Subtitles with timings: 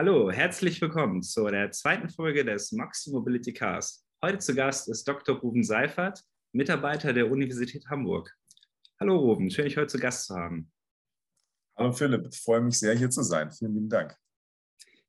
[0.00, 4.06] Hallo, herzlich willkommen zu der zweiten Folge des Maxi Mobility Cast.
[4.24, 5.36] Heute zu Gast ist Dr.
[5.40, 8.32] Ruben Seifert, Mitarbeiter der Universität Hamburg.
[9.00, 10.70] Hallo Ruben, schön, dich heute zu Gast zu haben.
[11.76, 13.50] Hallo Philipp, ich freue mich sehr, hier zu sein.
[13.50, 14.16] Vielen lieben Dank.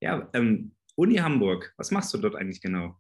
[0.02, 3.00] Ja, ähm, Uni Hamburg, was machst du dort eigentlich genau?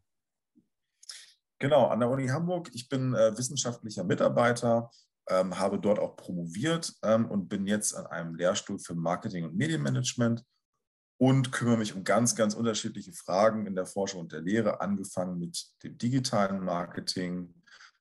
[1.58, 2.70] Genau, an der Uni Hamburg.
[2.72, 4.92] Ich bin äh, wissenschaftlicher Mitarbeiter,
[5.28, 9.56] ähm, habe dort auch promoviert ähm, und bin jetzt an einem Lehrstuhl für Marketing und
[9.56, 10.46] Medienmanagement
[11.20, 15.38] und kümmere mich um ganz, ganz unterschiedliche Fragen in der Forschung und der Lehre, angefangen
[15.38, 17.54] mit dem digitalen Marketing,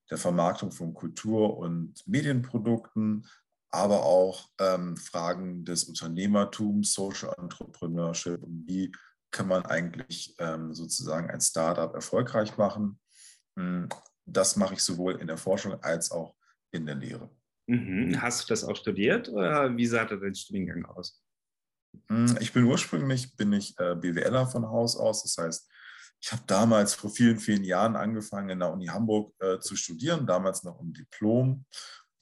[0.08, 3.26] der Vermarktung von Kultur- und Medienprodukten,
[3.70, 8.92] aber auch ähm, Fragen des Unternehmertums, Social Entrepreneurship und wie
[9.32, 13.00] kann man eigentlich ähm, sozusagen ein Startup erfolgreich machen.
[13.58, 13.88] Hm,
[14.24, 16.36] das mache ich sowohl in der Forschung als auch
[16.70, 17.28] in der Lehre.
[17.66, 18.22] Mhm.
[18.22, 21.22] Hast du das auch studiert oder wie sah dein Studiengang aus?
[22.08, 25.22] Hm, ich bin ursprünglich bin ich äh, BWLer von Haus aus.
[25.22, 25.70] Das heißt,
[26.20, 30.26] ich habe damals vor vielen, vielen Jahren angefangen, in der Uni Hamburg äh, zu studieren,
[30.26, 31.64] damals noch im Diplom.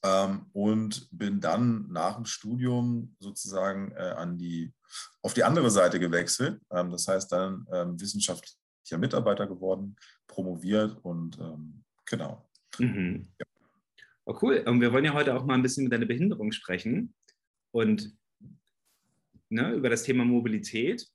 [0.03, 4.73] Ähm, und bin dann nach dem Studium sozusagen äh, an die,
[5.23, 6.61] auf die andere Seite gewechselt.
[6.71, 9.97] Ähm, das heißt, dann ähm, wissenschaftlicher Mitarbeiter geworden,
[10.27, 12.47] promoviert und ähm, genau.
[12.79, 13.29] Mhm.
[13.39, 13.47] Ja.
[14.27, 14.63] Oh, cool.
[14.67, 17.15] Und wir wollen ja heute auch mal ein bisschen über deine Behinderung sprechen
[17.73, 18.15] und
[19.49, 21.07] ne, über das Thema Mobilität.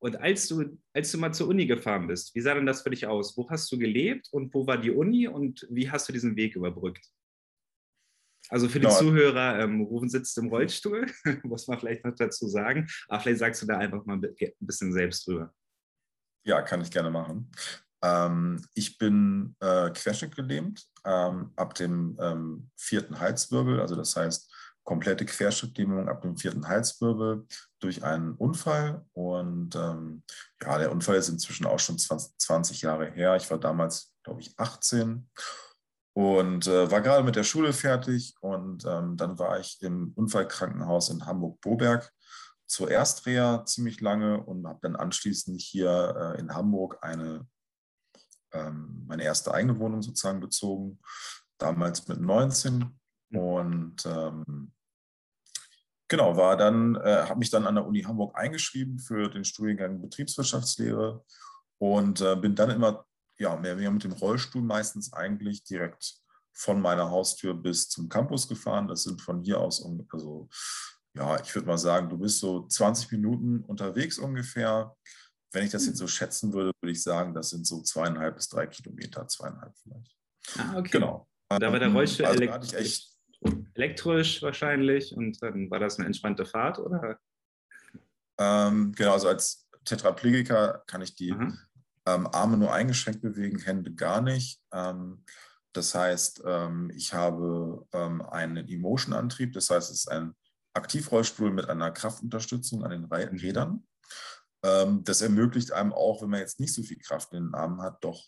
[0.00, 2.90] Und als du, als du mal zur Uni gefahren bist, wie sah denn das für
[2.90, 3.36] dich aus?
[3.36, 6.54] Wo hast du gelebt und wo war die Uni und wie hast du diesen Weg
[6.54, 7.04] überbrückt?
[8.50, 8.98] Also für die genau.
[8.98, 11.06] Zuhörer, ähm, Rufen sitzt im Rollstuhl,
[11.42, 12.88] muss man vielleicht noch dazu sagen.
[13.08, 15.52] Aber vielleicht sagst du da einfach mal ein bisschen selbst drüber.
[16.44, 17.50] Ja, kann ich gerne machen.
[18.02, 24.54] Ähm, ich bin äh, querschnittgelähmt ähm, ab dem ähm, vierten Halswirbel, also das heißt
[24.88, 27.46] komplette Querschnittlähmung ab dem vierten Halswirbel
[27.78, 29.04] durch einen Unfall.
[29.12, 30.22] Und ähm,
[30.62, 33.36] ja, der Unfall ist inzwischen auch schon 20, 20 Jahre her.
[33.36, 35.28] Ich war damals, glaube ich, 18
[36.14, 38.34] und äh, war gerade mit der Schule fertig.
[38.40, 42.10] Und ähm, dann war ich im Unfallkrankenhaus in Hamburg-Boberg
[42.66, 47.46] zur Erstreha ziemlich lange und habe dann anschließend hier äh, in Hamburg eine,
[48.52, 50.98] ähm, meine erste eigene Wohnung sozusagen bezogen,
[51.58, 52.90] damals mit 19.
[53.28, 53.38] Mhm.
[53.38, 54.72] Und ähm,
[56.08, 60.00] Genau, war dann, äh, habe mich dann an der Uni Hamburg eingeschrieben für den Studiengang
[60.00, 61.22] Betriebswirtschaftslehre
[61.78, 63.04] und äh, bin dann immer,
[63.38, 66.14] ja, mehr oder weniger mit dem Rollstuhl meistens eigentlich direkt
[66.52, 68.88] von meiner Haustür bis zum Campus gefahren.
[68.88, 70.48] Das sind von hier aus, also
[71.14, 74.96] ja, ich würde mal sagen, du bist so 20 Minuten unterwegs ungefähr.
[75.52, 78.48] Wenn ich das jetzt so schätzen würde, würde ich sagen, das sind so zweieinhalb bis
[78.48, 80.16] drei Kilometer, zweieinhalb vielleicht.
[80.58, 80.90] Ah, okay.
[80.90, 81.28] Genau.
[81.48, 83.17] Da war der Rollstuhl also, elektrisch
[83.74, 87.18] elektrisch wahrscheinlich und dann war das eine entspannte Fahrt, oder?
[88.38, 94.20] Ähm, genau, also als Tetraplegiker kann ich die ähm, Arme nur eingeschränkt bewegen, Hände gar
[94.20, 94.60] nicht.
[94.72, 95.24] Ähm,
[95.72, 100.34] das heißt, ähm, ich habe ähm, einen Emotion-Antrieb, das heißt, es ist ein
[100.74, 103.38] Aktivrollstuhl mit einer Kraftunterstützung an den mhm.
[103.38, 103.86] Rädern.
[104.64, 107.82] Ähm, das ermöglicht einem auch, wenn man jetzt nicht so viel Kraft in den Armen
[107.82, 108.24] hat, doch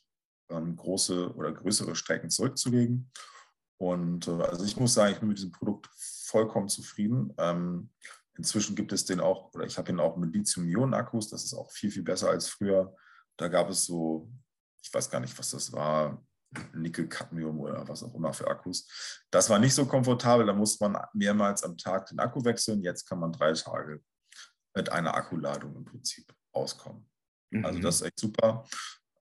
[0.48, 3.12] große oder größere Strecken zurückzulegen.
[3.80, 7.32] Und äh, also ich muss sagen, ich bin mit diesem Produkt vollkommen zufrieden.
[7.38, 7.88] Ähm,
[8.36, 11.70] inzwischen gibt es den auch, oder ich habe ihn auch mit Lithium-Ionen-Akkus, das ist auch
[11.70, 12.94] viel, viel besser als früher.
[13.38, 14.30] Da gab es so,
[14.82, 16.22] ich weiß gar nicht, was das war,
[16.74, 18.86] Nickel, Cadmium oder was auch immer für Akkus.
[19.30, 22.82] Das war nicht so komfortabel, da musste man mehrmals am Tag den Akku wechseln.
[22.82, 24.02] Jetzt kann man drei Tage
[24.74, 27.08] mit einer Akkuladung im Prinzip auskommen.
[27.50, 27.64] Also mhm.
[27.64, 28.66] Also das ist echt super.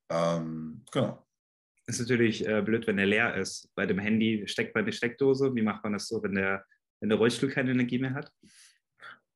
[0.10, 1.29] Ähm, genau.
[1.90, 3.68] Ist natürlich äh, blöd, wenn der leer ist.
[3.74, 5.56] Bei dem Handy steckt man die Steckdose.
[5.56, 6.64] Wie macht man das so, wenn der,
[7.00, 8.32] wenn der Rollstuhl keine Energie mehr hat?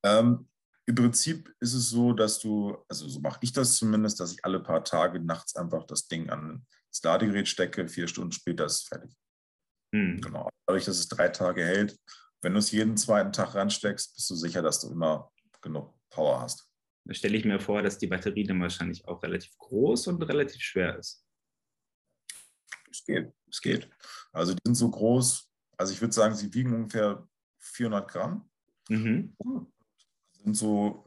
[0.05, 0.47] Ähm,
[0.85, 4.45] Im Prinzip ist es so, dass du, also so mache ich das zumindest, dass ich
[4.45, 7.87] alle paar Tage nachts einfach das Ding an das Ladegerät stecke.
[7.87, 9.17] Vier Stunden später ist es fertig.
[9.95, 10.21] Hm.
[10.21, 10.47] Genau.
[10.67, 11.97] Dadurch, dass es drei Tage hält,
[12.43, 16.41] wenn du es jeden zweiten Tag ransteckst, bist du sicher, dass du immer genug Power
[16.41, 16.69] hast.
[17.05, 20.61] Da stelle ich mir vor, dass die Batterie dann wahrscheinlich auch relativ groß und relativ
[20.61, 21.22] schwer ist
[22.93, 23.89] es geht, es geht.
[24.31, 27.27] Also die sind so groß, also ich würde sagen, sie wiegen ungefähr
[27.59, 28.49] 400 Gramm.
[28.89, 29.35] Mhm.
[30.43, 31.05] Sind so,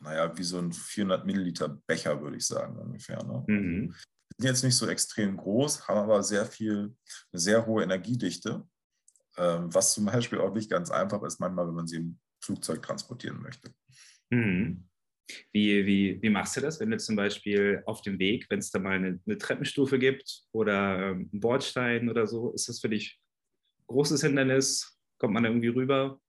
[0.00, 3.22] naja, wie so ein 400 Milliliter Becher, würde ich sagen, ungefähr.
[3.22, 3.44] Ne?
[3.46, 3.94] Mhm.
[4.38, 6.94] Sind jetzt nicht so extrem groß, haben aber sehr viel,
[7.32, 8.66] eine sehr hohe Energiedichte,
[9.36, 12.82] ähm, was zum Beispiel auch nicht ganz einfach ist, manchmal, wenn man sie im Flugzeug
[12.82, 13.72] transportieren möchte.
[14.30, 14.88] Mhm.
[15.52, 18.70] Wie, wie, wie machst du das, wenn du zum Beispiel auf dem Weg, wenn es
[18.70, 22.88] da mal eine, eine, Treppenstufe gibt oder ähm, einen Bordstein oder so, ist das für
[22.88, 23.20] dich
[23.80, 24.96] ein großes Hindernis?
[25.18, 26.20] Kommt man da irgendwie rüber?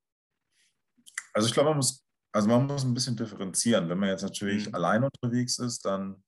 [1.33, 2.07] Also ich glaube, man muss
[2.37, 3.89] also man muss ein bisschen differenzieren.
[3.89, 4.75] Wenn man jetzt natürlich mhm.
[4.75, 6.23] allein unterwegs ist, dann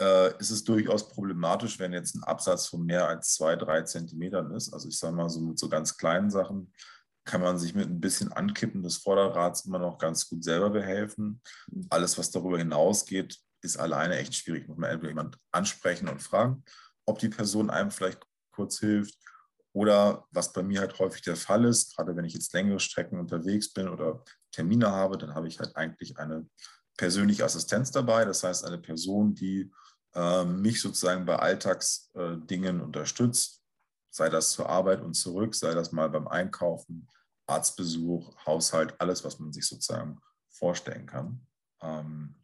[0.00, 4.52] äh, ist es durchaus problematisch, wenn jetzt ein Absatz von mehr als zwei, drei Zentimetern
[4.52, 4.72] ist.
[4.72, 6.72] Also ich sage mal, so mit so ganz kleinen Sachen
[7.24, 11.40] kann man sich mit ein bisschen Ankippen des Vorderrads immer noch ganz gut selber behelfen.
[11.70, 11.86] Mhm.
[11.90, 14.68] Alles, was darüber hinausgeht, ist alleine echt schwierig.
[14.68, 16.64] Muss man entweder jemand ansprechen und fragen,
[17.06, 18.20] ob die Person einem vielleicht
[18.52, 19.16] kurz hilft.
[19.74, 23.18] Oder was bei mir halt häufig der Fall ist, gerade wenn ich jetzt längere Strecken
[23.18, 26.46] unterwegs bin oder Termine habe, dann habe ich halt eigentlich eine
[26.98, 28.24] persönliche Assistenz dabei.
[28.24, 29.72] Das heißt, eine Person, die
[30.14, 33.61] äh, mich sozusagen bei Alltagsdingen äh, unterstützt,
[34.12, 37.08] sei das zur Arbeit und zurück, sei das mal beim Einkaufen,
[37.46, 40.20] Arztbesuch, Haushalt, alles, was man sich sozusagen
[40.50, 41.46] vorstellen kann.
[41.80, 42.36] Ähm,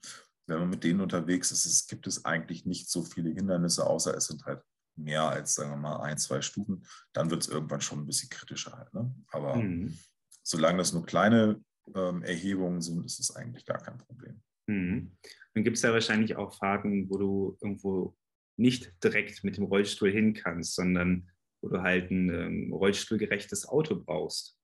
[0.47, 4.17] wenn man mit denen unterwegs ist, es gibt es eigentlich nicht so viele Hindernisse, außer
[4.17, 4.62] es sind halt
[4.97, 6.85] mehr als, sagen wir mal, ein, zwei Stufen.
[7.12, 8.93] Dann wird es irgendwann schon ein bisschen kritischer halt.
[8.94, 9.15] Ne?
[9.29, 9.97] Aber mhm.
[10.43, 11.62] solange das nur kleine
[11.94, 14.43] ähm, Erhebungen sind, ist es eigentlich gar kein Problem.
[14.67, 15.17] Mhm.
[15.55, 18.17] Dann gibt es ja wahrscheinlich auch Fahrten, wo du irgendwo
[18.56, 23.96] nicht direkt mit dem Rollstuhl hin kannst, sondern wo du halt ein ähm, rollstuhlgerechtes Auto
[23.96, 24.58] brauchst.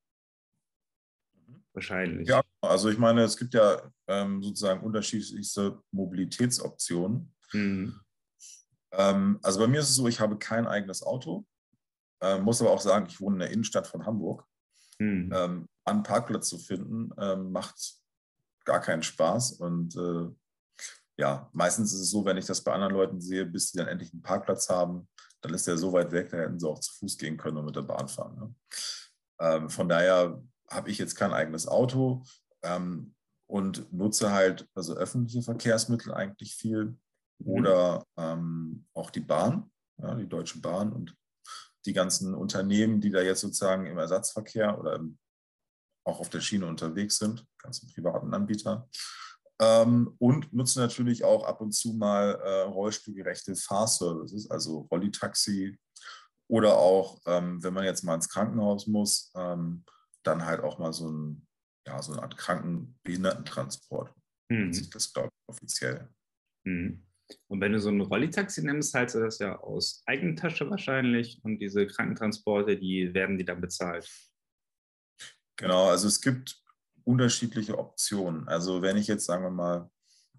[1.72, 2.28] Wahrscheinlich.
[2.28, 7.34] Ja, also ich meine, es gibt ja ähm, sozusagen unterschiedlichste Mobilitätsoptionen.
[7.52, 8.00] Mhm.
[8.92, 11.44] Ähm, also bei mir ist es so, ich habe kein eigenes Auto,
[12.20, 14.46] äh, muss aber auch sagen, ich wohne in der Innenstadt von Hamburg.
[14.98, 15.32] Mhm.
[15.34, 17.96] Ähm, einen Parkplatz zu finden, ähm, macht
[18.64, 19.52] gar keinen Spaß.
[19.54, 20.30] Und äh,
[21.16, 23.88] ja, meistens ist es so, wenn ich das bei anderen Leuten sehe, bis sie dann
[23.88, 25.08] endlich einen Parkplatz haben,
[25.44, 27.66] dann ist der so weit weg, da hätten sie auch zu Fuß gehen können und
[27.66, 28.34] mit der Bahn fahren.
[28.36, 28.54] Ne?
[29.40, 32.24] Ähm, von daher habe ich jetzt kein eigenes Auto
[32.62, 33.14] ähm,
[33.46, 36.96] und nutze halt also öffentliche Verkehrsmittel eigentlich viel
[37.38, 37.48] mhm.
[37.48, 39.70] oder ähm, auch die Bahn,
[40.00, 41.14] ja, die Deutsche Bahn und
[41.84, 45.18] die ganzen Unternehmen, die da jetzt sozusagen im Ersatzverkehr oder im,
[46.06, 48.88] auch auf der Schiene unterwegs sind, ganzen privaten Anbieter.
[49.60, 55.78] Ähm, und nutze natürlich auch ab und zu mal äh, rollstuhlgerechte Fahrservices, also Rollitaxi
[56.48, 59.84] oder auch, ähm, wenn man jetzt mal ins Krankenhaus muss, ähm,
[60.24, 61.46] dann halt auch mal so, ein,
[61.86, 64.12] ja, so eine Art Krankenbehindertentransport.
[64.50, 64.72] Mhm.
[64.72, 66.08] Sieht das, glaube ich, offiziell.
[66.66, 67.06] Mhm.
[67.48, 71.58] Und wenn du so ein Rollitaxi nimmst, zahlst du das ja aus Eigentasche wahrscheinlich und
[71.58, 74.10] diese Krankentransporte, die werden die dann bezahlt.
[75.56, 76.63] Genau, also es gibt
[77.04, 78.48] unterschiedliche Optionen.
[78.48, 79.90] Also wenn ich jetzt, sagen wir mal,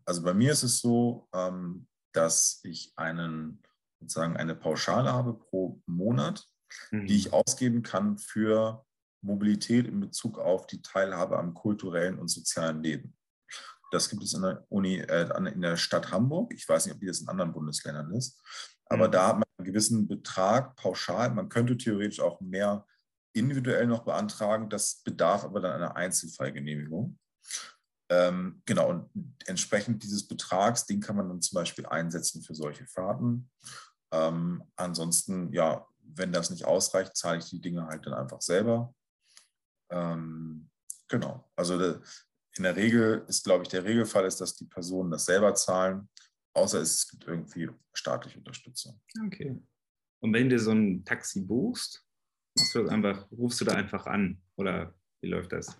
[0.06, 3.62] also bei mir ist es so, ähm, dass ich einen,
[4.00, 6.45] sozusagen eine Pauschale habe pro Monat,
[6.91, 7.07] mhm.
[7.07, 8.85] die ich ausgeben kann für
[9.21, 13.17] Mobilität in Bezug auf die Teilhabe am kulturellen und sozialen Leben.
[13.91, 16.53] Das gibt es in der Uni, äh, in der Stadt Hamburg.
[16.53, 18.41] Ich weiß nicht, ob das in anderen Bundesländern ist.
[18.88, 19.12] Aber mhm.
[19.12, 21.31] da hat man einen gewissen Betrag pauschal.
[21.31, 22.85] Man könnte theoretisch auch mehr
[23.35, 24.69] individuell noch beantragen.
[24.69, 27.19] Das bedarf aber dann einer Einzelfallgenehmigung.
[28.09, 29.09] Ähm, genau, und
[29.45, 33.49] entsprechend dieses Betrags, den kann man dann zum Beispiel einsetzen für solche Fahrten.
[34.11, 38.93] Ähm, ansonsten, ja, wenn das nicht ausreicht, zahle ich die Dinge halt dann einfach selber.
[39.89, 40.69] Ähm,
[41.07, 41.99] genau, also de,
[42.57, 46.07] in der Regel ist, glaube ich, der Regelfall ist, dass die Personen das selber zahlen,
[46.53, 49.01] außer es gibt irgendwie staatliche Unterstützung.
[49.25, 49.59] Okay.
[50.19, 52.04] Und wenn du so ein Taxi buchst,
[52.57, 55.77] Machst du einfach, rufst du da einfach an oder wie läuft das?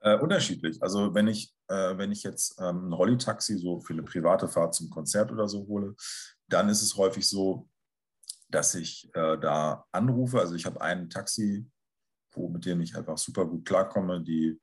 [0.00, 0.80] Äh, unterschiedlich.
[0.80, 4.74] Also wenn ich, äh, wenn ich jetzt ähm, ein Rolli-Taxi so für eine private Fahrt
[4.74, 5.96] zum Konzert oder so hole,
[6.46, 7.68] dann ist es häufig so,
[8.48, 10.38] dass ich äh, da anrufe.
[10.38, 11.66] Also ich habe einen Taxi,
[12.32, 14.60] wo, mit dem ich einfach super gut klarkomme, die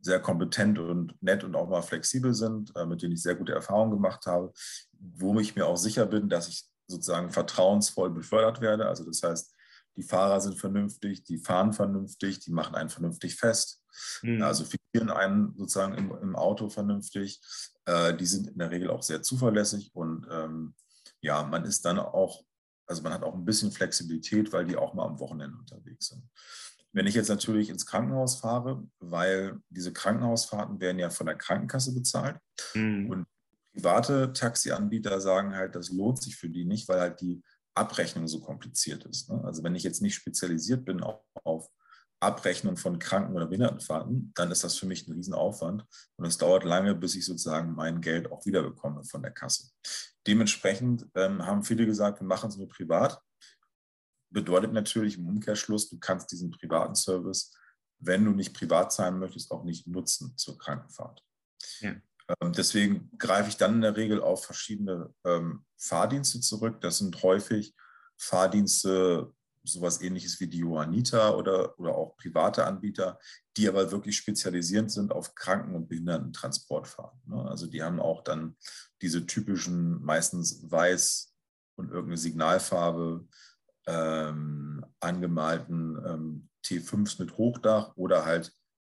[0.00, 3.52] sehr kompetent und nett und auch mal flexibel sind, äh, mit denen ich sehr gute
[3.52, 4.52] Erfahrungen gemacht habe,
[4.92, 8.86] wo ich mir auch sicher bin, dass ich sozusagen vertrauensvoll befördert werde.
[8.86, 9.55] Also das heißt,
[9.96, 13.82] die Fahrer sind vernünftig, die fahren vernünftig, die machen einen vernünftig fest.
[14.22, 14.42] Mhm.
[14.42, 17.40] Also fixieren einen sozusagen im, im Auto vernünftig.
[17.86, 20.74] Äh, die sind in der Regel auch sehr zuverlässig und ähm,
[21.20, 22.44] ja, man ist dann auch,
[22.86, 26.22] also man hat auch ein bisschen Flexibilität, weil die auch mal am Wochenende unterwegs sind.
[26.92, 31.94] Wenn ich jetzt natürlich ins Krankenhaus fahre, weil diese Krankenhausfahrten werden ja von der Krankenkasse
[31.94, 32.38] bezahlt
[32.74, 33.10] mhm.
[33.10, 33.26] und
[33.74, 37.42] private Taxianbieter sagen halt, das lohnt sich für die nicht, weil halt die
[37.76, 39.30] Abrechnung so kompliziert ist.
[39.30, 39.42] Ne?
[39.44, 41.68] Also wenn ich jetzt nicht spezialisiert bin auf, auf
[42.20, 45.84] Abrechnung von Kranken- oder Behindertenfahrten, dann ist das für mich ein Riesenaufwand
[46.16, 49.70] und es dauert lange, bis ich sozusagen mein Geld auch wiederbekomme von der Kasse.
[50.26, 53.20] Dementsprechend ähm, haben viele gesagt, wir machen es nur privat.
[54.30, 57.54] Bedeutet natürlich im Umkehrschluss, du kannst diesen privaten Service,
[57.98, 61.22] wenn du nicht privat zahlen möchtest, auch nicht nutzen zur Krankenfahrt.
[61.80, 61.94] Ja.
[62.28, 66.80] Ähm, deswegen greife ich dann in der Regel auf verschiedene ähm, Fahrdienste zurück.
[66.80, 67.74] Das sind häufig
[68.16, 73.18] Fahrdienste, sowas ähnliches wie die Johanniter oder, oder auch private Anbieter,
[73.56, 77.20] die aber wirklich spezialisiert sind auf Kranken- und Behindertentransportfahrten.
[77.26, 77.42] Ne?
[77.48, 78.56] Also die haben auch dann
[79.02, 81.34] diese typischen, meistens weiß
[81.76, 83.26] und irgendeine Signalfarbe
[83.86, 88.52] ähm, angemalten ähm, T5s mit Hochdach oder halt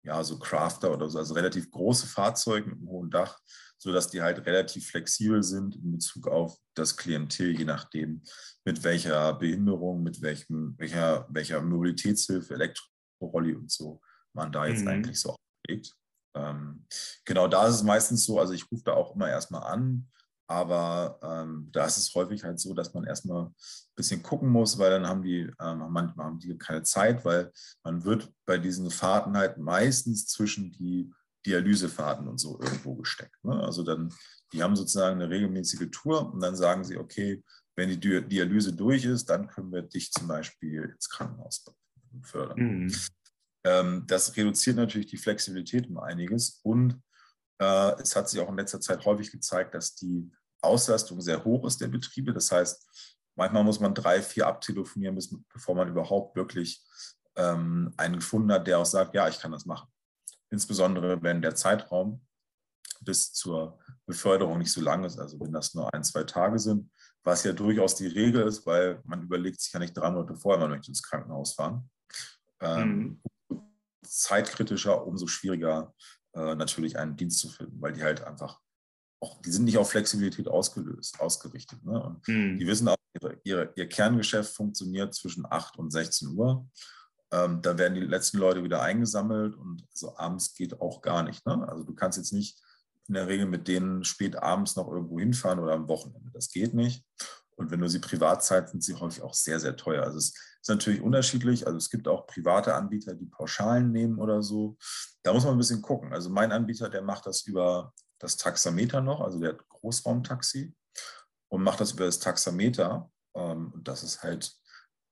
[0.07, 3.39] ja so Crafter oder so, also relativ große Fahrzeuge mit einem hohen Dach,
[3.79, 8.23] sodass die halt relativ flexibel sind in Bezug auf das Klientel, je nachdem,
[8.65, 14.01] mit welcher Behinderung, mit welchem, welcher, welcher Mobilitätshilfe, Elektrorolli und so
[14.33, 14.89] man da jetzt mhm.
[14.89, 15.93] eigentlich so auflegt.
[16.37, 16.87] Ähm,
[17.25, 20.09] genau da ist es meistens so, also ich rufe da auch immer erstmal an,
[20.47, 23.55] aber ähm, da ist es häufig halt so, dass man erstmal ein
[23.97, 27.51] bisschen gucken muss, weil dann haben die, ähm, manchmal haben die keine Zeit, weil
[27.83, 31.13] man wird bei diesen Fahrten halt meistens zwischen die
[31.45, 33.45] Dialysefahrten und so irgendwo gesteckt.
[33.45, 33.59] Ne?
[33.61, 34.13] Also dann,
[34.53, 37.43] die haben sozusagen eine regelmäßige Tour und dann sagen sie, okay,
[37.77, 41.65] wenn die Dialyse durch ist, dann können wir dich zum Beispiel ins Krankenhaus
[42.23, 42.59] fördern.
[42.59, 42.95] Mhm.
[43.65, 47.01] Ähm, das reduziert natürlich die Flexibilität um einiges und
[47.59, 51.81] es hat sich auch in letzter Zeit häufig gezeigt, dass die Auslastung sehr hoch ist
[51.81, 52.33] der Betriebe.
[52.33, 52.87] Das heißt,
[53.35, 55.19] manchmal muss man drei, vier abtelefonieren,
[55.53, 56.85] bevor man überhaupt wirklich
[57.37, 59.89] ähm, einen gefunden hat, der auch sagt, ja, ich kann das machen.
[60.51, 62.25] Insbesondere wenn der Zeitraum
[63.01, 66.91] bis zur Beförderung nicht so lang ist, also wenn das nur ein, zwei Tage sind,
[67.23, 70.61] was ja durchaus die Regel ist, weil man überlegt sich ja nicht drei Monate vorher,
[70.61, 71.91] man möchte ins Krankenhaus fahren.
[72.61, 73.61] Ähm, mhm.
[74.03, 75.93] Zeitkritischer, umso schwieriger
[76.37, 78.61] äh, natürlich einen Dienst zu finden, weil die halt einfach
[79.21, 81.85] auch, die sind nicht auf Flexibilität ausgelöst, ausgerichtet.
[81.85, 82.03] Ne?
[82.03, 82.59] Und mhm.
[82.59, 86.69] die wissen auch, ihre, ihre, ihr Kerngeschäft funktioniert zwischen 8 und 16 Uhr.
[87.33, 91.45] Ähm, da werden die letzten Leute wieder eingesammelt und so abends geht auch gar nicht.
[91.47, 91.67] Ne?
[91.69, 92.61] Also du kannst jetzt nicht
[93.09, 96.31] in der Regel mit denen spät abends noch irgendwo hinfahren oder am Wochenende.
[96.33, 97.05] Das geht nicht.
[97.57, 100.05] Und wenn du sie privat zahlst, sind sie häufig auch sehr, sehr teuer.
[100.05, 101.67] Also es ist natürlich unterschiedlich.
[101.67, 104.77] Also es gibt auch private Anbieter, die Pauschalen nehmen oder so.
[105.23, 106.13] Da muss man ein bisschen gucken.
[106.13, 110.75] Also mein Anbieter, der macht das über das Taxameter noch, also der Großraumtaxi
[111.49, 113.11] und macht das über das Taxameter.
[113.35, 114.55] Ähm, und das ist halt,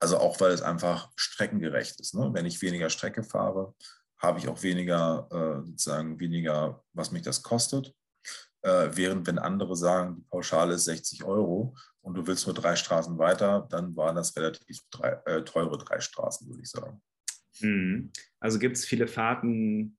[0.00, 2.14] also auch weil es einfach streckengerecht ist.
[2.14, 2.30] Ne?
[2.32, 3.74] Wenn ich weniger Strecke fahre,
[4.18, 7.94] habe ich auch weniger, äh, sozusagen weniger, was mich das kostet.
[8.62, 12.76] Äh, während wenn andere sagen, die Pauschale ist 60 Euro und du willst nur drei
[12.76, 17.02] Straßen weiter, dann waren das relativ drei, äh, teure drei Straßen, würde ich sagen.
[17.60, 18.12] Mhm.
[18.40, 19.96] Also gibt es viele Fahrten,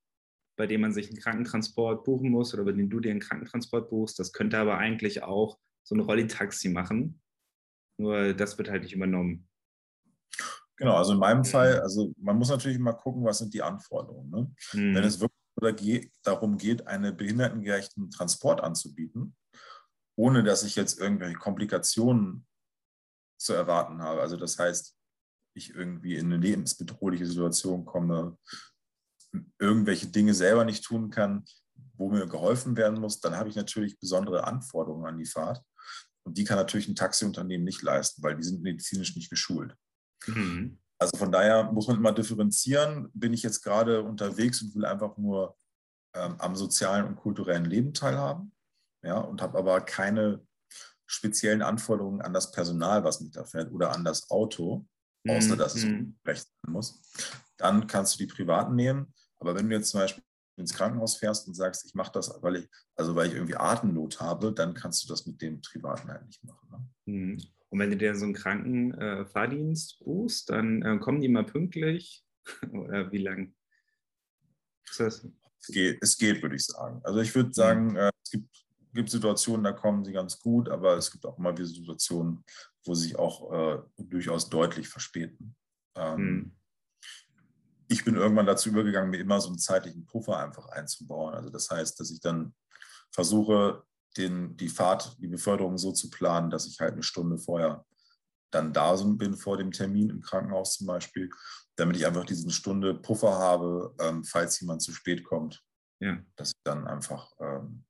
[0.55, 3.89] bei denen man sich einen Krankentransport buchen muss oder bei denen du dir einen Krankentransport
[3.89, 4.19] buchst.
[4.19, 7.21] Das könnte aber eigentlich auch so ein Rolli-Taxi machen.
[7.97, 9.50] Nur das wird halt nicht übernommen.
[10.77, 11.45] Genau, also in meinem mhm.
[11.45, 14.29] Fall, also man muss natürlich mal gucken, was sind die Anforderungen.
[14.29, 14.53] Ne?
[14.74, 14.95] Mhm.
[14.95, 15.25] Wenn es
[15.59, 19.35] wirklich darum geht, einen behindertengerechten Transport anzubieten,
[20.15, 22.45] ohne dass ich jetzt irgendwelche Komplikationen
[23.38, 24.22] zu erwarten habe.
[24.22, 24.95] Also das heißt,
[25.55, 28.38] ich irgendwie in eine lebensbedrohliche Situation komme,
[29.60, 31.45] irgendwelche Dinge selber nicht tun kann,
[31.98, 35.62] wo mir geholfen werden muss, dann habe ich natürlich besondere Anforderungen an die Fahrt.
[36.24, 39.75] Und die kann natürlich ein Taxiunternehmen nicht leisten, weil die sind medizinisch nicht geschult.
[40.25, 40.79] Mhm.
[40.98, 43.10] Also von daher muss man immer differenzieren.
[43.13, 45.57] Bin ich jetzt gerade unterwegs und will einfach nur
[46.15, 48.54] ähm, am sozialen und kulturellen Leben teilhaben?
[49.05, 50.45] Ja, und habe aber keine
[51.05, 54.88] speziellen Anforderungen an das Personal, was mich da fährt, oder an das Auto,
[55.27, 55.59] außer mhm.
[55.59, 56.17] dass es mhm.
[56.25, 57.01] recht sein muss.
[57.57, 59.13] Dann kannst du die privaten nehmen.
[59.39, 60.24] Aber wenn du jetzt zum Beispiel
[60.57, 64.19] ins Krankenhaus fährst und sagst, ich mache das, weil ich, also weil ich irgendwie Atemnot
[64.19, 66.69] habe, dann kannst du das mit dem privaten halt nicht machen.
[66.71, 67.13] Ne?
[67.13, 67.43] Mhm.
[67.69, 72.25] Und wenn du dir so einen Krankenfahrdienst äh, buchst, dann äh, kommen die mal pünktlich
[72.71, 73.53] oder wie lang
[74.89, 75.27] ist das?
[75.59, 77.01] Es geht, es geht, würde ich sagen.
[77.03, 77.97] Also ich würde sagen, mhm.
[77.97, 78.64] äh, es gibt,
[78.95, 82.43] gibt, Situationen, da kommen sie ganz gut, aber es gibt auch immer wieder Situationen,
[82.85, 85.55] wo sie sich auch äh, durchaus deutlich verspäten.
[85.95, 86.55] Ähm, mhm.
[87.87, 91.35] Ich bin irgendwann dazu übergegangen, mir immer so einen zeitlichen Puffer einfach einzubauen.
[91.35, 92.55] Also das heißt, dass ich dann
[93.11, 93.83] versuche,
[94.17, 97.85] den, die Fahrt, die Beförderung so zu planen, dass ich halt eine Stunde vorher
[98.51, 101.29] dann da bin vor dem Termin im Krankenhaus zum Beispiel,
[101.75, 105.61] damit ich einfach diesen Stunde Puffer habe, ähm, falls jemand zu spät kommt.
[105.99, 106.17] Ja.
[106.37, 107.83] Dass ich dann einfach ähm,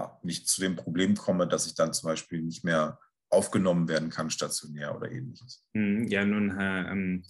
[0.00, 4.10] ja, nicht zu dem Problem komme, dass ich dann zum Beispiel nicht mehr aufgenommen werden
[4.10, 5.64] kann, stationär oder ähnliches.
[5.74, 7.22] Hm, ja, nun äh, ähm,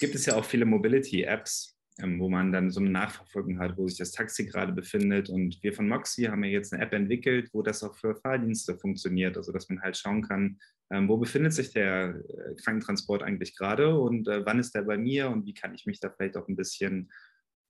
[0.00, 3.86] gibt es ja auch viele Mobility-Apps, ähm, wo man dann so eine Nachverfolgung hat, wo
[3.86, 5.28] sich das Taxi gerade befindet.
[5.28, 8.76] Und wir von Moxie haben ja jetzt eine App entwickelt, wo das auch für Fahrdienste
[8.78, 10.58] funktioniert, also dass man halt schauen kann,
[10.90, 14.96] ähm, wo befindet sich der äh, Krankentransport eigentlich gerade und äh, wann ist der bei
[14.96, 17.12] mir und wie kann ich mich da vielleicht auch ein bisschen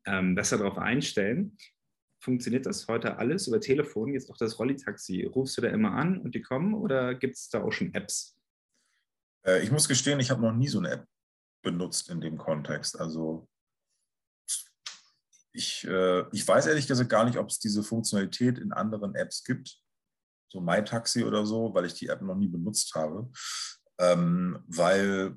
[0.06, 1.56] ähm, besser darauf einstellen.
[2.20, 4.12] Funktioniert das heute alles über Telefon?
[4.12, 5.24] Jetzt auch das Rolli-Taxi.
[5.24, 8.36] Rufst du da immer an und die kommen oder gibt es da auch schon Apps?
[9.46, 11.06] Äh, ich muss gestehen, ich habe noch nie so eine App
[11.62, 12.98] benutzt in dem Kontext.
[12.98, 13.48] Also
[15.52, 19.44] ich, äh, ich weiß ehrlich gesagt gar nicht, ob es diese Funktionalität in anderen Apps
[19.44, 19.80] gibt,
[20.50, 23.30] so MyTaxi oder so, weil ich die App noch nie benutzt habe.
[23.98, 25.36] Ähm, weil,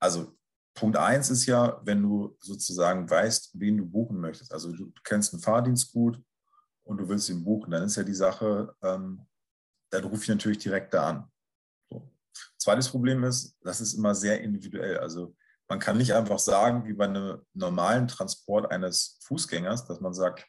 [0.00, 0.36] also
[0.74, 4.52] Punkt eins ist ja, wenn du sozusagen weißt, wen du buchen möchtest.
[4.52, 6.20] Also du kennst einen Fahrdienst gut
[6.84, 9.26] und du willst ihn buchen, dann ist ja die Sache, ähm,
[9.90, 11.30] dann rufe ich natürlich direkt da an.
[11.90, 12.10] So.
[12.58, 14.98] Zweites Problem ist, das ist immer sehr individuell.
[14.98, 15.36] Also
[15.68, 20.46] man kann nicht einfach sagen, wie bei einem normalen Transport eines Fußgängers, dass man sagt,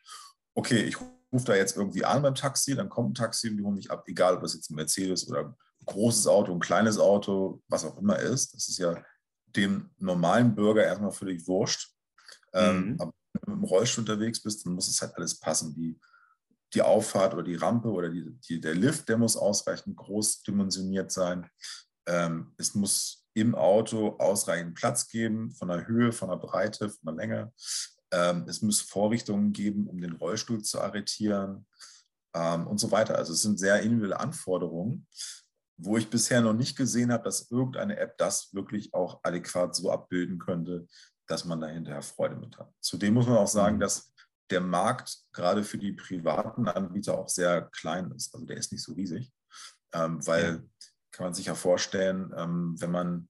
[0.55, 0.97] okay, ich
[1.31, 3.91] rufe da jetzt irgendwie an beim Taxi, dann kommt ein Taxi und die holen mich
[3.91, 7.83] ab, egal ob das jetzt ein Mercedes oder ein großes Auto, ein kleines Auto, was
[7.85, 8.53] auch immer ist.
[8.53, 9.03] Das ist ja
[9.55, 11.91] dem normalen Bürger erstmal völlig wurscht.
[12.53, 13.01] Ähm, mhm.
[13.01, 15.73] aber wenn du im Rollstuhl unterwegs bist, dann muss es halt alles passen.
[15.75, 15.99] Die,
[16.73, 21.11] die Auffahrt oder die Rampe oder die, die, der Lift, der muss ausreichend groß dimensioniert
[21.11, 21.49] sein.
[22.05, 27.05] Ähm, es muss im Auto ausreichend Platz geben, von der Höhe, von der Breite, von
[27.05, 27.53] der Länge.
[28.11, 31.65] Ähm, es muss Vorrichtungen geben, um den Rollstuhl zu arretieren
[32.35, 33.15] ähm, und so weiter.
[33.17, 35.07] Also es sind sehr individuelle Anforderungen,
[35.77, 39.91] wo ich bisher noch nicht gesehen habe, dass irgendeine App das wirklich auch adäquat so
[39.91, 40.87] abbilden könnte,
[41.27, 42.71] dass man da hinterher Freude mit hat.
[42.79, 43.81] Zudem muss man auch sagen, mhm.
[43.81, 44.13] dass
[44.49, 48.33] der Markt gerade für die privaten Anbieter auch sehr klein ist.
[48.33, 49.31] Also der ist nicht so riesig,
[49.93, 50.61] ähm, weil ja
[51.13, 53.29] kann man sich ja vorstellen, ähm, wenn man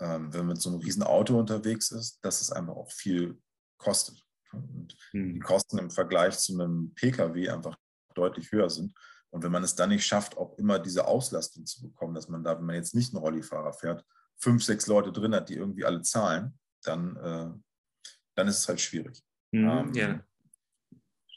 [0.00, 3.40] ähm, wenn man mit so einem riesen Auto unterwegs ist, dass es einfach auch viel
[3.78, 4.20] kostet.
[4.52, 7.76] Und die Kosten im Vergleich zu einem Pkw einfach
[8.14, 8.96] deutlich höher sind.
[9.34, 12.44] Und wenn man es dann nicht schafft, auch immer diese Auslastung zu bekommen, dass man
[12.44, 15.84] da, wenn man jetzt nicht einen Rollifahrer fährt, fünf, sechs Leute drin hat, die irgendwie
[15.84, 17.50] alle zahlen, dann, äh,
[18.36, 19.24] dann ist es halt schwierig.
[19.50, 20.24] Mhm, ähm, ja.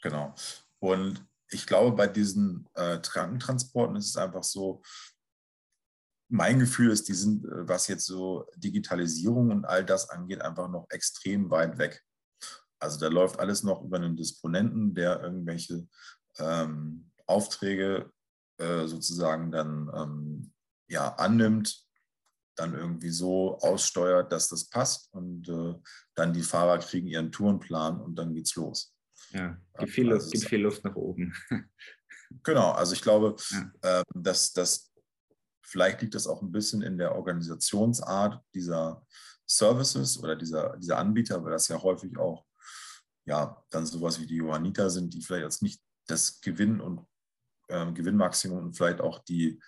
[0.00, 0.32] Genau.
[0.78, 4.80] Und ich glaube, bei diesen äh, Krankentransporten ist es einfach so,
[6.28, 10.68] mein Gefühl ist, die sind, äh, was jetzt so Digitalisierung und all das angeht, einfach
[10.68, 12.04] noch extrem weit weg.
[12.78, 15.88] Also da läuft alles noch über einen Disponenten, der irgendwelche
[16.38, 18.10] ähm, Aufträge
[18.58, 20.52] äh, sozusagen dann ähm,
[20.88, 21.84] ja, annimmt,
[22.56, 25.74] dann irgendwie so aussteuert, dass das passt und äh,
[26.14, 28.94] dann die Fahrer kriegen ihren Tourenplan und dann geht's los.
[29.30, 31.34] Ja, gibt viel, also gibt viel Luft nach oben.
[32.42, 34.00] genau, also ich glaube, ja.
[34.00, 34.88] äh, dass, dass
[35.68, 39.04] Vielleicht liegt das auch ein bisschen in der Organisationsart dieser
[39.46, 42.46] Services oder dieser, dieser Anbieter, weil das ja häufig auch
[43.26, 47.06] ja, dann sowas wie die Johanniter sind, die vielleicht jetzt nicht das Gewinn und
[47.68, 49.60] äh, Gewinnmaximum und vielleicht auch die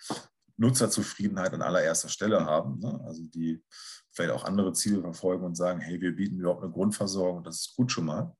[0.57, 2.79] Nutzerzufriedenheit an allererster Stelle haben.
[2.79, 3.01] Ne?
[3.05, 3.63] Also die
[4.11, 7.75] vielleicht auch andere Ziele verfolgen und sagen, hey, wir bieten überhaupt eine Grundversorgung, das ist
[7.75, 8.35] gut schon mal.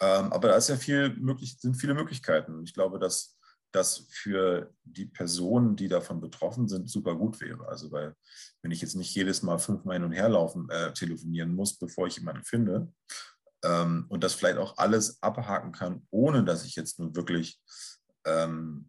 [0.00, 2.62] Ähm, aber da ist ja viel möglich, sind viele Möglichkeiten.
[2.64, 3.36] Ich glaube, dass
[3.72, 7.66] das für die Personen, die davon betroffen sind, super gut wäre.
[7.68, 8.14] Also weil
[8.62, 12.06] wenn ich jetzt nicht jedes Mal fünfmal hin und her laufen, äh, telefonieren muss, bevor
[12.06, 12.92] ich jemanden finde
[13.64, 17.60] ähm, und das vielleicht auch alles abhaken kann, ohne dass ich jetzt nur wirklich,
[18.24, 18.88] ähm,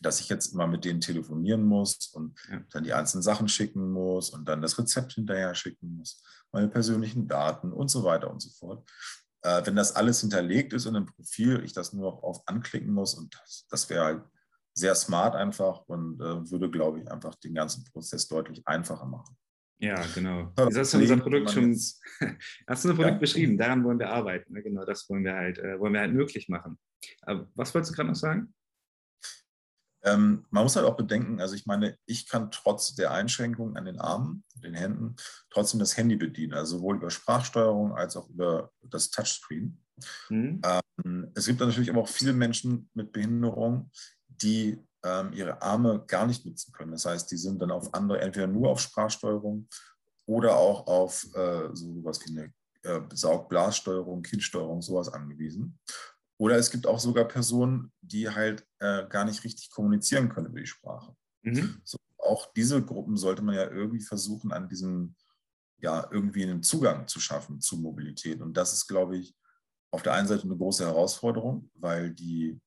[0.00, 2.60] dass ich jetzt mal mit denen telefonieren muss und ja.
[2.70, 7.26] dann die einzelnen Sachen schicken muss und dann das Rezept hinterher schicken muss, meine persönlichen
[7.26, 8.88] Daten und so weiter und so fort.
[9.42, 12.92] Äh, wenn das alles hinterlegt ist in einem Profil, ich das nur noch auf anklicken
[12.92, 14.22] muss und das, das wäre halt
[14.74, 19.36] sehr smart einfach und äh, würde, glaube ich, einfach den ganzen Prozess deutlich einfacher machen.
[19.80, 20.52] Ja, genau.
[20.58, 22.00] Jetzt hast du unser Produkt schon, jetzt,
[22.66, 23.18] hast du unser Produkt ja.
[23.18, 24.52] beschrieben, daran wollen wir arbeiten.
[24.52, 24.62] Ne?
[24.62, 26.78] Genau, das wollen wir halt, äh, wollen wir halt möglich machen.
[27.22, 28.54] Aber was wolltest du gerade noch sagen?
[30.02, 33.84] Ähm, man muss halt auch bedenken, also ich meine, ich kann trotz der Einschränkungen an
[33.84, 35.16] den Armen, den Händen,
[35.50, 39.82] trotzdem das Handy bedienen, also sowohl über Sprachsteuerung als auch über das Touchscreen.
[40.28, 40.62] Mhm.
[41.04, 43.90] Ähm, es gibt natürlich aber auch viele Menschen mit Behinderung,
[44.28, 46.92] die ähm, ihre Arme gar nicht nutzen können.
[46.92, 49.68] Das heißt, die sind dann auf andere, entweder nur auf Sprachsteuerung
[50.26, 55.78] oder auch auf äh, sowas wie eine äh, Saugblassteuerung, Kindsteuerung, sowas angewiesen.
[56.38, 60.60] Oder es gibt auch sogar Personen, die halt äh, gar nicht richtig kommunizieren können über
[60.60, 61.14] die Sprache.
[61.42, 61.80] Mhm.
[61.84, 65.16] So, auch diese Gruppen sollte man ja irgendwie versuchen, an diesem,
[65.80, 68.40] ja, irgendwie einen Zugang zu schaffen zu Mobilität.
[68.40, 69.34] Und das ist, glaube ich,
[69.90, 72.60] auf der einen Seite eine große Herausforderung, weil die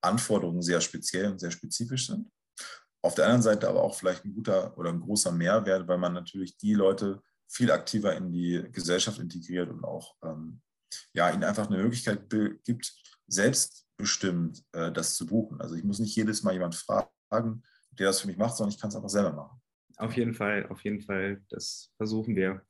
[0.00, 2.30] Anforderungen sehr speziell und sehr spezifisch sind.
[3.04, 6.12] Auf der anderen Seite aber auch vielleicht ein guter oder ein großer Mehrwert, weil man
[6.12, 10.62] natürlich die Leute viel aktiver in die Gesellschaft integriert und auch ähm,
[11.12, 12.28] ja, ihnen einfach eine Möglichkeit
[12.64, 12.92] gibt,
[13.26, 15.60] selbstbestimmt äh, das zu buchen.
[15.60, 18.80] Also ich muss nicht jedes Mal jemand fragen, der das für mich macht, sondern ich
[18.80, 19.60] kann es einfach selber machen.
[19.96, 22.62] Auf jeden Fall, auf jeden Fall, das versuchen wir.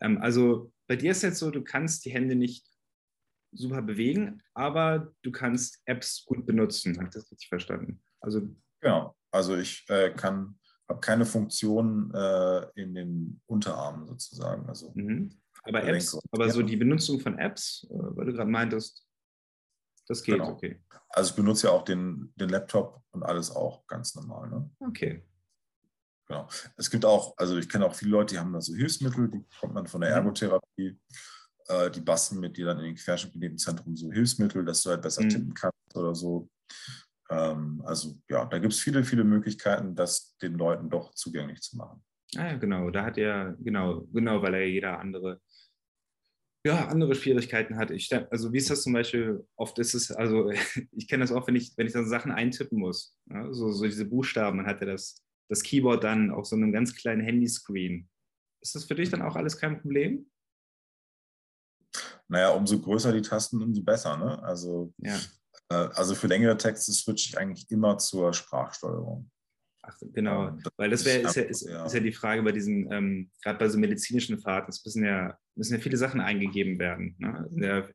[0.00, 2.66] Ähm, also bei dir ist jetzt so, du kannst die Hände nicht
[3.52, 6.96] super bewegen, aber du kannst Apps gut benutzen.
[6.96, 8.02] Habe ich das richtig verstanden?
[8.20, 8.42] Also
[8.80, 9.16] genau.
[9.30, 14.66] Also ich äh, kann habe keine Funktion äh, in den Unterarmen sozusagen.
[14.68, 15.30] Also, mhm.
[15.68, 19.06] Aber Apps, aber so die Benutzung von Apps, äh, weil du gerade meintest,
[20.06, 20.50] das geht, genau.
[20.50, 20.82] okay.
[21.10, 24.48] Also ich benutze ja auch den, den Laptop und alles auch ganz normal.
[24.48, 24.70] Ne?
[24.80, 25.22] Okay.
[26.26, 26.48] Genau.
[26.76, 29.44] Es gibt auch, also ich kenne auch viele Leute, die haben da so Hilfsmittel, die
[29.60, 30.16] kommt man von der mhm.
[30.16, 30.98] Ergotherapie,
[31.68, 35.02] äh, die basteln mit dir dann in den querschnittgelähmten Zentrum so Hilfsmittel, dass du halt
[35.02, 35.28] besser mhm.
[35.28, 36.48] tippen kannst oder so.
[37.30, 41.76] Ähm, also ja, da gibt es viele, viele Möglichkeiten, das den Leuten doch zugänglich zu
[41.76, 42.02] machen.
[42.36, 45.40] Ah ja, genau, da hat er, genau, genau, weil er jeder andere
[46.68, 47.90] ja, andere Schwierigkeiten hat.
[47.90, 50.50] Ich, also wie ist das zum Beispiel, oft ist es, also
[50.92, 53.84] ich kenne das auch, wenn ich, wenn ich dann Sachen eintippen muss, ja, so, so
[53.84, 58.06] diese Buchstaben, man hat ja das, das Keyboard dann auf so einem ganz kleinen Handyscreen.
[58.60, 60.30] Ist das für dich dann auch alles kein Problem?
[62.28, 64.18] Naja, umso größer die Tasten, umso besser.
[64.18, 64.42] Ne?
[64.42, 65.16] Also, ja.
[65.70, 69.30] äh, also für längere Texte switche ich eigentlich immer zur Sprachsteuerung.
[69.88, 73.30] Ach, genau, weil das wäre ist ja, ist, ist ja die Frage bei diesen, ähm,
[73.42, 77.14] gerade bei so medizinischen Fahrten, es müssen ja, müssen ja viele Sachen eingegeben werden.
[77.18, 77.48] Ne?
[77.56, 77.88] Ja,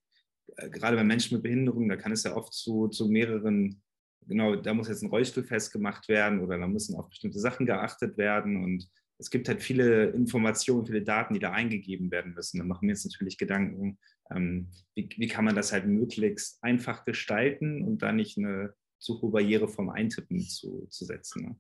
[0.58, 3.82] äh, gerade bei Menschen mit Behinderung, da kann es ja oft zu, zu mehreren,
[4.28, 8.18] genau, da muss jetzt ein Rollstuhl festgemacht werden oder da müssen auf bestimmte Sachen geachtet
[8.18, 12.58] werden und es gibt halt viele Informationen, viele Daten, die da eingegeben werden müssen.
[12.58, 14.00] Da machen wir jetzt natürlich Gedanken,
[14.32, 19.22] ähm, wie, wie kann man das halt möglichst einfach gestalten und da nicht eine zu
[19.22, 21.46] hohe Barriere vom Eintippen zu, zu setzen.
[21.46, 21.56] Ne?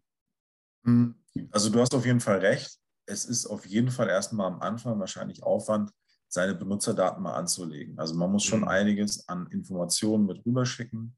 [0.85, 1.15] Hm,
[1.51, 2.79] also du hast auf jeden Fall recht.
[3.05, 5.91] Es ist auf jeden Fall erstmal am Anfang wahrscheinlich Aufwand,
[6.29, 7.97] seine Benutzerdaten mal anzulegen.
[7.99, 8.67] Also man muss schon mhm.
[8.67, 11.15] einiges an Informationen mit rüberschicken,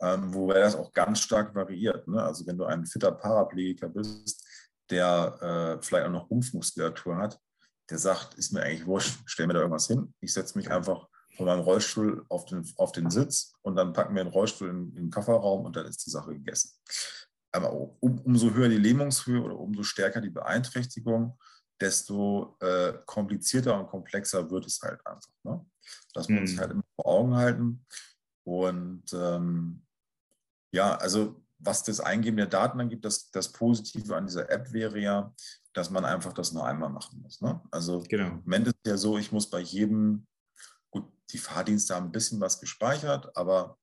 [0.00, 2.06] ähm, wobei das auch ganz stark variiert.
[2.06, 2.22] Ne?
[2.22, 4.46] Also wenn du ein fitter Paraplegiker bist,
[4.90, 7.40] der äh, vielleicht auch noch Rumpfmuskulatur hat,
[7.90, 10.14] der sagt, ist mir eigentlich wurscht, stell mir da irgendwas hin.
[10.20, 14.14] Ich setze mich einfach von meinem Rollstuhl auf den, auf den Sitz und dann packen
[14.14, 16.70] wir den Rollstuhl in, in den Kofferraum und dann ist die Sache gegessen.
[17.56, 21.38] Aber um, umso höher die Lähmungshöhe oder umso stärker die Beeinträchtigung,
[21.80, 25.30] desto äh, komplizierter und komplexer wird es halt einfach.
[25.44, 25.64] Ne?
[26.14, 26.60] Das muss man sich mhm.
[26.60, 27.86] halt immer vor Augen halten.
[28.44, 29.82] Und ähm,
[30.72, 34.98] ja, also was das Eingeben der Daten angeht, das, das Positive an dieser App wäre
[34.98, 35.34] ja,
[35.72, 37.40] dass man einfach das nur einmal machen muss.
[37.40, 37.60] Ne?
[37.70, 38.26] Also genau.
[38.26, 40.26] im Moment ist es ja so, ich muss bei jedem,
[40.90, 43.78] gut, die Fahrdienste haben ein bisschen was gespeichert, aber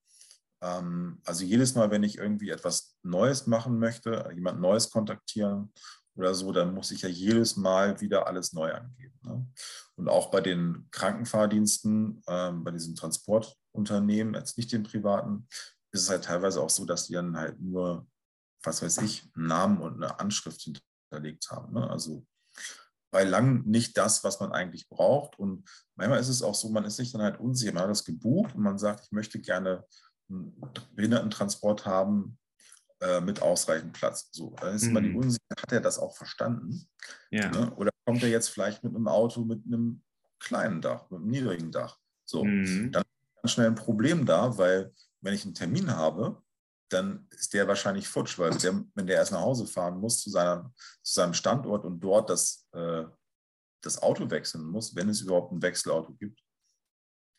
[0.64, 5.74] also jedes Mal, wenn ich irgendwie etwas Neues machen möchte, jemand Neues kontaktieren
[6.16, 9.20] oder so, dann muss ich ja jedes Mal wieder alles neu angeben.
[9.24, 9.48] Ne?
[9.96, 15.48] Und auch bei den Krankenfahrdiensten, ähm, bei diesen Transportunternehmen, jetzt nicht den privaten,
[15.92, 18.08] ist es halt teilweise auch so, dass die dann halt nur,
[18.64, 21.74] was weiß ich, einen Namen und eine Anschrift hinterlegt haben.
[21.74, 21.90] Ne?
[21.90, 22.26] Also
[23.12, 25.38] bei lang nicht das, was man eigentlich braucht.
[25.38, 27.72] Und manchmal ist es auch so, man ist sich dann halt unsicher.
[27.72, 29.86] Man hat das gebucht und man sagt, ich möchte gerne
[30.28, 32.38] Behindertentransport haben
[33.00, 34.30] äh, mit ausreichend Platz.
[34.32, 34.90] So, dann ist mhm.
[34.90, 36.88] immer die Unsicherheit, hat er das auch verstanden?
[37.32, 37.50] Ja.
[37.50, 37.74] Ne?
[37.76, 40.02] Oder kommt er jetzt vielleicht mit einem Auto mit einem
[40.40, 41.98] kleinen Dach, mit einem niedrigen Dach?
[42.26, 42.92] So, mhm.
[42.92, 46.42] dann ist ganz schnell ein Problem da, weil wenn ich einen Termin habe,
[46.90, 50.30] dann ist der wahrscheinlich futsch, weil der, wenn der erst nach Hause fahren muss zu,
[50.30, 53.04] seiner, zu seinem Standort und dort das, äh,
[53.82, 56.42] das Auto wechseln muss, wenn es überhaupt ein Wechselauto gibt,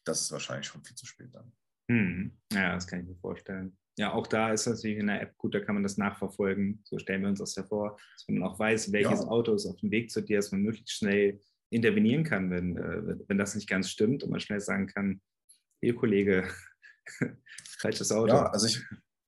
[0.04, 1.52] das ist wahrscheinlich schon viel zu spät dann.
[1.90, 2.32] Hm.
[2.52, 3.76] Ja, das kann ich mir vorstellen.
[3.96, 6.80] Ja, auch da ist natürlich in der App gut, da kann man das nachverfolgen.
[6.84, 9.28] So stellen wir uns das ja vor, dass man auch weiß, welches ja.
[9.28, 13.18] Auto ist auf dem Weg zu dir, dass man möglichst schnell intervenieren kann, wenn, äh,
[13.28, 15.20] wenn das nicht ganz stimmt und man schnell sagen kann,
[15.80, 16.48] hier Kollege,
[17.78, 18.34] falsches Auto.
[18.34, 18.82] Ja, also ich,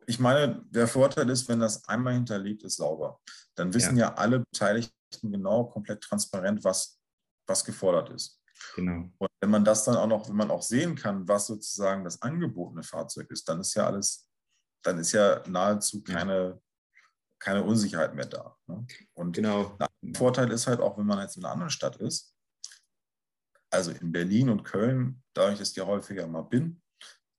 [0.07, 3.21] ich meine, der Vorteil ist, wenn das einmal hinterlegt ist, sauber.
[3.55, 4.92] Dann wissen ja, ja alle Beteiligten
[5.31, 7.01] genau, komplett transparent, was,
[7.47, 8.40] was gefordert ist.
[8.75, 9.11] Genau.
[9.19, 12.23] Und wenn man das dann auch noch, wenn man auch sehen kann, was sozusagen das
[12.23, 14.29] angebotene Fahrzeug ist, dann ist ja alles,
[14.83, 16.61] dann ist ja nahezu keine,
[17.38, 18.57] keine Unsicherheit mehr da.
[18.66, 18.87] Ne?
[19.14, 19.77] Und genau.
[20.03, 22.35] ein Vorteil ist halt auch, wenn man jetzt in einer anderen Stadt ist,
[23.71, 26.81] also in Berlin und Köln, da ich jetzt ja häufiger mal bin,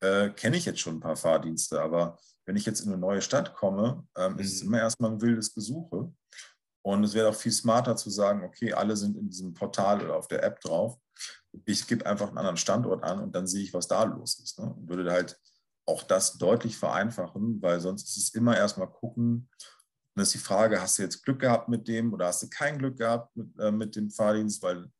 [0.01, 1.81] äh, kenne ich jetzt schon ein paar Fahrdienste.
[1.81, 4.39] Aber wenn ich jetzt in eine neue Stadt komme, ähm, mhm.
[4.39, 4.69] ist es mhm.
[4.69, 6.13] immer erstmal ein wildes Gesuche.
[6.87, 10.15] Und es wäre auch viel smarter zu sagen, okay, alle sind in diesem Portal oder
[10.15, 10.97] auf der App drauf
[11.65, 14.59] ich gebe einfach einen anderen Standort an und dann sehe ich, was da los ist.
[14.59, 14.73] Ne?
[14.73, 15.39] Und würde halt
[15.85, 19.49] auch das deutlich vereinfachen, weil sonst ist es immer erstmal gucken.
[20.15, 22.79] Und ist die Frage, hast du jetzt Glück gehabt mit dem oder hast du kein
[22.79, 24.91] Glück gehabt mit, äh, mit dem Fahrdienst, weil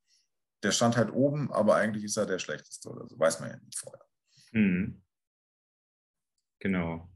[0.64, 3.18] der stand halt oben, aber eigentlich ist er der schlechteste oder so.
[3.20, 4.06] Weiß man ja nicht vorher.
[4.52, 5.04] Mhm.
[6.60, 7.10] Genau.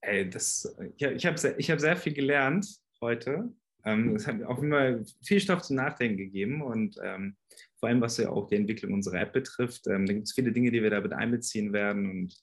[0.00, 2.66] Ey, das, ja, ich habe ich hab sehr viel gelernt
[3.02, 3.52] heute.
[3.84, 7.36] Ähm, es hat auch immer viel Stoff zum Nachdenken gegeben und ähm,
[7.78, 9.86] vor allem was ja auch die Entwicklung unserer App betrifft.
[9.88, 12.42] Ähm, da gibt es viele Dinge, die wir damit einbeziehen werden und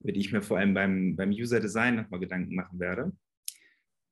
[0.00, 3.12] über die ich mir vor allem beim, beim User Design nochmal Gedanken machen werde.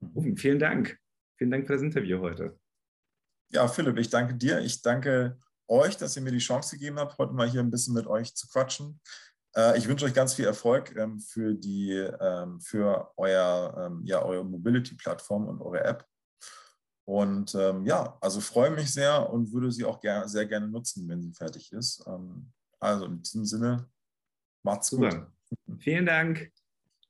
[0.01, 0.37] Mhm.
[0.37, 0.99] vielen Dank.
[1.39, 2.59] Vielen Dank für das Interview heute.
[3.51, 4.61] Ja, Philipp, ich danke dir.
[4.61, 7.95] Ich danke euch, dass ihr mir die Chance gegeben habt, heute mal hier ein bisschen
[7.95, 9.01] mit euch zu quatschen.
[9.57, 14.23] Äh, ich wünsche euch ganz viel Erfolg ähm, für, die, ähm, für euer, ähm, ja,
[14.23, 16.07] eure Mobility-Plattform und eure App.
[17.09, 17.53] Und
[17.85, 21.33] ja, also freue mich sehr und würde sie auch ger sehr gerne nutzen, wenn sie
[21.33, 22.05] fertig ist.
[22.81, 23.89] also in diesem Sinne,
[24.65, 25.11] macht's Super.
[25.11, 25.79] gut.
[25.79, 26.51] Vielen Dank.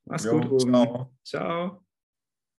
[0.05, 0.75] Mach's jo, gut, Ruben.
[0.75, 1.11] Ciao.
[1.25, 1.86] ciao.